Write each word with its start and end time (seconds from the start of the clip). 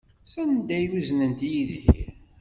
Sanda 0.31 0.73
ay 0.77 0.85
uznent 0.97 1.41
Yidir? 1.51 2.09